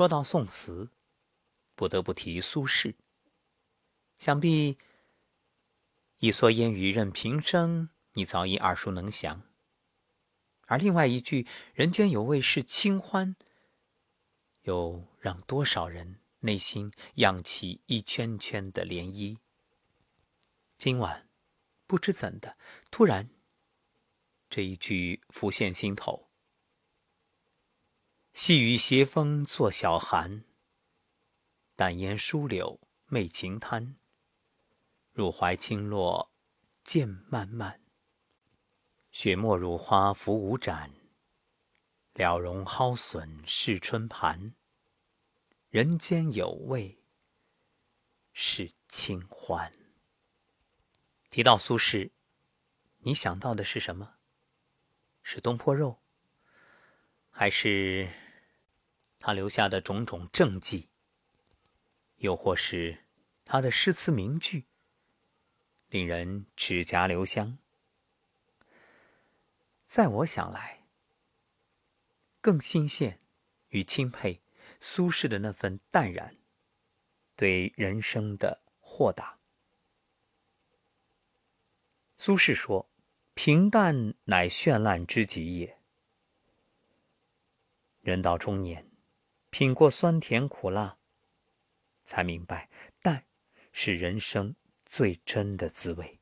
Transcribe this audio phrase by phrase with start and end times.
[0.00, 0.88] 说到宋词，
[1.74, 2.94] 不得不提苏轼。
[4.16, 4.78] 想必
[6.20, 9.42] “一蓑烟雨任平生”，你早已耳熟能详。
[10.68, 13.36] 而另外一句“人间有味是清欢”，
[14.64, 19.36] 又让多少人内心漾起一圈圈的涟漪。
[20.78, 21.28] 今晚，
[21.86, 22.56] 不知怎的，
[22.90, 23.28] 突然
[24.48, 26.26] 这一句浮现心头
[28.32, 30.44] ：“细雨斜风作晓寒，
[31.74, 33.96] 淡烟疏柳媚晴滩。
[35.12, 36.30] 入怀轻落
[36.84, 37.82] 渐漫漫。”
[39.10, 40.92] 雪沫如花浮无盏，
[42.14, 44.54] 了容蒿笋是春盘。
[45.68, 47.02] 人间有味
[48.32, 49.70] 是清欢。
[51.28, 52.12] 提到苏轼，
[52.98, 54.14] 你想到的是什么？
[55.22, 55.99] 是东坡肉，
[57.40, 58.06] 还是
[59.18, 60.90] 他留下的种种政绩？
[62.16, 63.06] 又或是
[63.46, 64.66] 他的诗词名句，
[65.88, 67.56] 令人齿颊留香？
[69.86, 70.84] 在我想来，
[72.42, 73.18] 更新鲜
[73.68, 74.42] 与钦佩
[74.78, 76.36] 苏轼的那份淡然，
[77.36, 79.38] 对人生的豁达。
[82.18, 82.90] 苏轼说
[83.32, 85.79] ：“平淡乃绚烂之极也。
[88.10, 88.90] 人到中年，
[89.50, 90.98] 品过酸甜苦辣，
[92.02, 92.68] 才明白
[93.00, 93.24] 淡
[93.70, 96.18] 是人生最真的滋味。”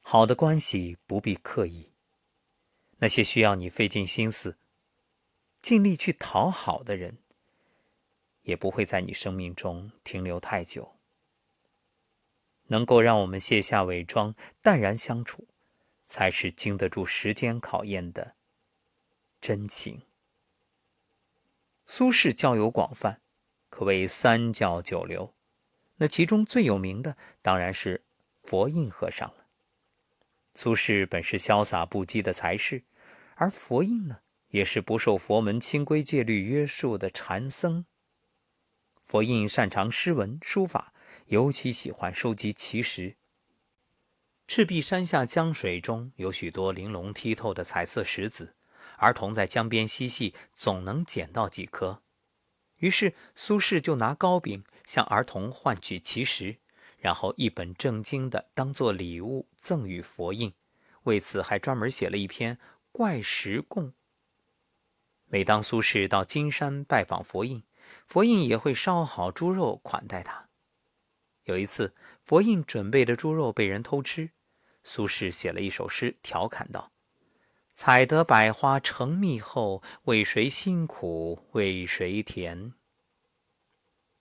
[0.00, 1.90] 好的关系不必刻意，
[2.98, 4.56] 那些需要你费尽心思、
[5.60, 7.18] 尽力去讨好的人，
[8.42, 10.96] 也不会在你生命中停留太久。
[12.68, 15.48] 能够让我们卸下伪装、淡然相处，
[16.06, 18.35] 才是经得住时间考验的
[19.40, 20.02] 真情。
[21.84, 23.20] 苏轼交友广泛，
[23.68, 25.34] 可谓三教九流，
[25.96, 28.04] 那其中最有名的当然是
[28.36, 29.46] 佛印和尚了。
[30.54, 32.82] 苏轼本是潇洒不羁的才士，
[33.34, 37.84] 而佛印呢，也是不受佛门清规戒律约束的禅僧。
[39.04, 40.92] 佛印擅长诗文书法，
[41.26, 43.16] 尤其喜欢收集奇石。
[44.48, 48.56] 赤壁山下江水中有许多玲珑剔透的彩色石子，
[48.98, 52.02] 儿童在江边嬉戏，总能捡到几颗。
[52.76, 56.58] 于是苏轼就拿糕饼向儿童换取奇石。
[56.98, 60.52] 然后一本正经的当做礼物赠与佛印，
[61.04, 62.56] 为此还专门写了一篇
[62.90, 63.90] 《怪石供》。
[65.26, 67.62] 每当苏轼到金山拜访佛印，
[68.06, 70.48] 佛印也会烧好猪肉款待他。
[71.44, 74.30] 有一次，佛印准备的猪肉被人偷吃，
[74.82, 76.90] 苏轼写了一首诗调侃道
[77.78, 82.72] ：“采得百花成蜜后，为谁辛苦为谁甜？”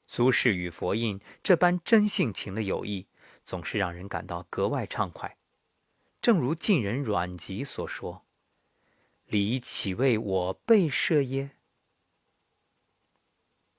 [0.05, 3.07] 苏轼与佛印这般真性情的友谊，
[3.45, 5.37] 总是让人感到格外畅快。
[6.21, 8.25] 正如晋人阮籍所说
[9.25, 11.51] ：“礼岂为我辈设耶？”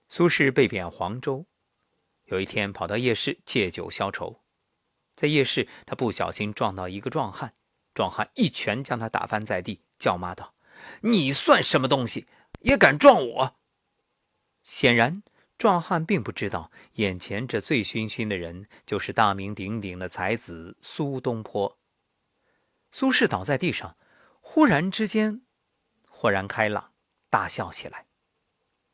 [0.09, 1.45] 苏轼被贬黄州，
[2.25, 4.41] 有一天跑到夜市借酒消愁，
[5.15, 7.53] 在夜市他不小心撞到一个壮汉，
[7.97, 10.55] 壮汉一拳将他打翻在地，叫骂道
[11.01, 12.27] ：“你算什么东西，
[12.61, 13.57] 也敢撞我？”
[14.63, 15.23] 显然。
[15.57, 21.79] 壮汉并不知道，眼前这醉醺醺的人就是大名鼎鼎的才子苏东坡。
[22.93, 23.97] 苏轼倒在地上，
[24.43, 25.41] 忽然之间
[26.07, 26.93] 豁然开朗，
[27.31, 28.05] 大笑起来。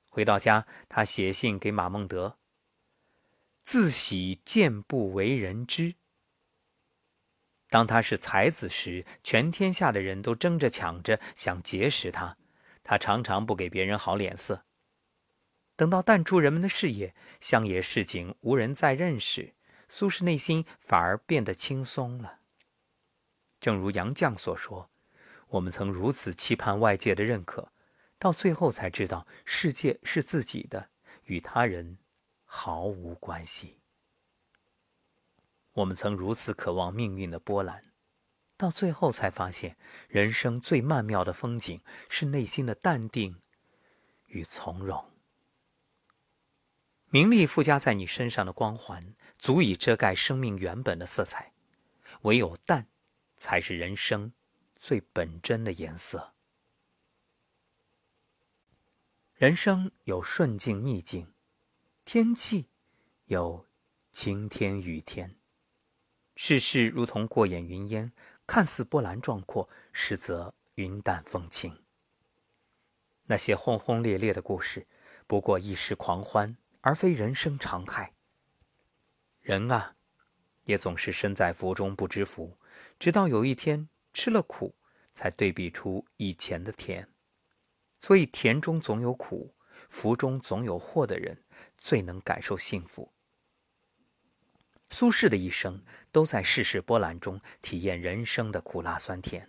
[0.08, 2.38] 回到家，他写信给马孟德，
[3.60, 5.96] 自喜见不为人知。
[7.72, 12.36] 当他是才子时，全天下的人都争着抢着想结识他，
[12.84, 14.66] 他常常不给别人好脸色。
[15.74, 19.54] 等到淡出人们的视野，乡野市井无人再认识，
[19.88, 22.40] 苏轼内心反而变得轻松了。
[23.58, 24.90] 正如杨绛所说
[25.48, 27.72] ：“我们曾如此期盼外界的认可，
[28.18, 30.90] 到最后才知道世界是自己的，
[31.24, 31.96] 与他人
[32.44, 33.78] 毫无关系。
[35.74, 37.92] 我们曾如此渴望命运的波澜，
[38.56, 39.76] 到最后才发现，
[40.08, 43.40] 人生最曼妙的风景是内心的淡定
[44.26, 45.10] 与从容。”
[47.08, 51.52] 名利附加在你身上的光环，足以遮盖生命原本的色彩。
[52.22, 52.88] 唯有淡，
[53.34, 54.32] 才是人生
[54.78, 56.32] 最本真的颜色。
[59.34, 61.34] 人生有顺境逆境，
[62.04, 62.68] 天气
[63.24, 63.66] 有
[64.12, 65.36] 晴天雨天，
[66.44, 68.12] 世事如同过眼云烟，
[68.48, 71.84] 看似波澜壮阔，实则云淡风轻。
[73.26, 74.88] 那些轰轰烈烈的故事，
[75.28, 78.14] 不过一时狂欢，而非人生常态。
[79.40, 79.94] 人啊，
[80.64, 82.58] 也总是身在福中不知福，
[82.98, 84.74] 直到有一天吃了苦，
[85.12, 87.08] 才对比出以前的甜。
[88.00, 89.52] 所以，甜中总有苦，
[89.88, 91.44] 福中总有祸的人，
[91.78, 93.11] 最能感受幸福。
[94.92, 99.48] 苏轼的一生都在世事波澜中体验人生的苦辣酸甜。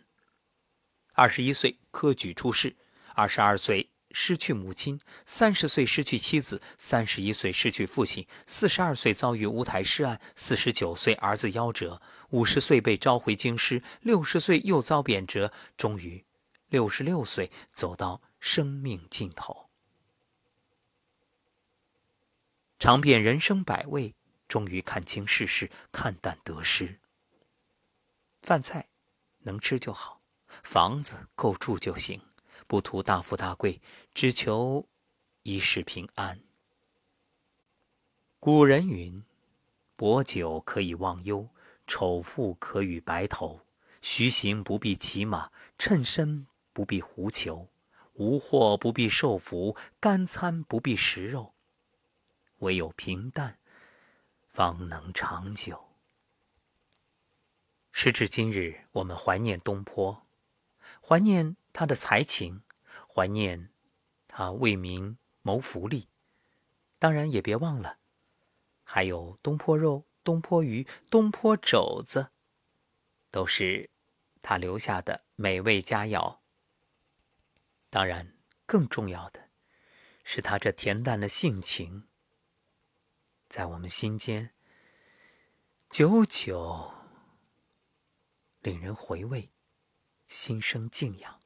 [1.12, 2.76] 二十一岁科举出仕，
[3.14, 12.00] 二十二岁失去母亲，三十岁失去妻子，三十一岁失去父亲，四十二岁遭遇乌台诗案，四十九岁儿子夭折，
[12.30, 16.26] 五十岁被召回京师，六十岁又遭贬谪，终于。
[16.70, 19.68] 六十六岁，走到生命尽头，
[22.80, 24.16] 尝遍人生百味，
[24.54, 27.00] 终于看清世事，看淡得失。
[28.44, 28.88] 饭菜
[29.40, 30.22] 能吃就好，
[30.62, 32.22] 房子够住就行，
[32.68, 33.82] 不图大富大贵，
[34.14, 34.88] 只求
[35.42, 36.40] 一世平安。
[38.40, 39.26] 古人云
[39.98, 41.50] ：“薄酒可以忘忧，
[41.88, 43.62] 丑妇可与白头。
[44.04, 47.70] 徐行不必骑马，趁身。”不必胡求，
[48.14, 51.56] 无货不必受福，干餐不必食肉，
[52.60, 53.58] 唯有平淡，
[54.54, 55.90] 方能长久。
[57.92, 60.22] 时至今日，我们怀念东坡，
[61.02, 62.62] 怀念他的才情，
[63.12, 63.72] 怀念
[64.28, 66.08] 他为民谋福利，
[67.00, 67.98] 当然也别忘了，
[68.84, 72.30] 还有东坡肉、东坡鱼、东坡肘子，
[73.32, 73.90] 都是
[74.44, 76.38] 他留下的美味佳肴。
[77.90, 79.50] 当然，更重要的
[80.24, 82.08] 是他这恬淡的性情，
[83.54, 84.50] 在我们心间
[85.88, 86.92] 久久
[88.62, 89.48] 令人回味，
[90.26, 91.40] 心生敬仰。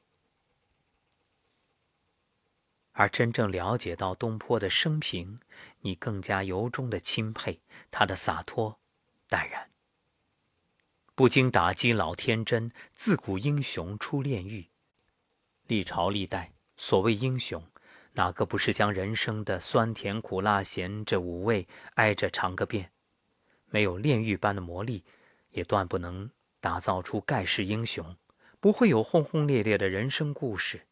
[2.92, 5.38] 而真正了解到东坡的生平，
[5.80, 7.60] 你更加由衷的钦佩
[7.90, 8.80] 他的洒脱
[9.28, 9.70] 淡然。
[11.14, 14.70] 不经打击老天真，自古英雄出炼狱。
[15.66, 17.70] 历朝历代，所谓英雄，
[18.14, 22.90] 哪个不是将人生的酸甜苦辣咸这五味挨着尝个遍？
[23.70, 25.02] 没有炼狱般的磨砺，
[25.50, 28.16] 也断不能打造出盖世英雄，
[28.60, 30.86] 不会有轰轰烈烈的人生故事。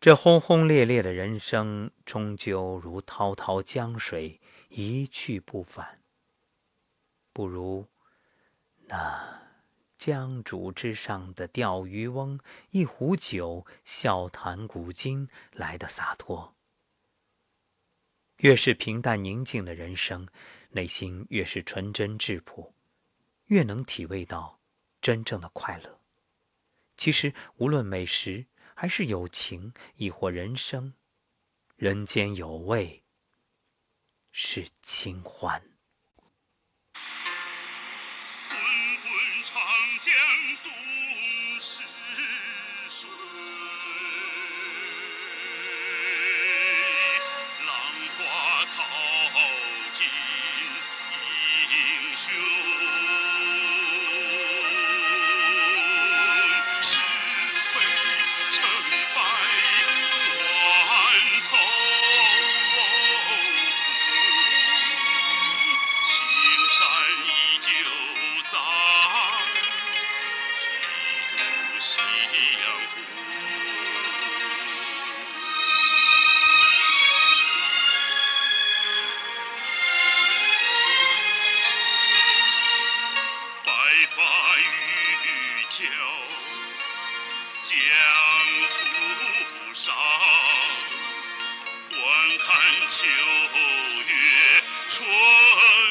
[0.00, 5.98] 这轰轰烈烈的人生，终究如滔滔江水，一去不返。
[7.32, 7.88] 不如
[8.86, 9.27] 那。
[9.98, 12.38] 江渚之上的钓鱼翁，
[12.70, 16.54] 一壶酒，笑谈古今，来的洒脱。
[18.36, 20.28] 越是平淡宁静的人生，
[20.70, 22.72] 内心越是纯真质朴，
[23.46, 24.60] 越能体味到
[25.02, 25.98] 真正的快乐。
[26.96, 30.94] 其实，无论美食，还是友情，亦或人生，
[31.74, 33.02] 人间有味
[34.30, 35.67] 是清欢。
[52.30, 52.57] You.
[84.18, 84.24] 马
[84.58, 85.84] 与蛟
[87.62, 87.70] 江
[88.68, 89.94] 渚上
[91.88, 92.48] 惯看
[92.90, 93.06] 秋
[94.08, 95.87] 月春。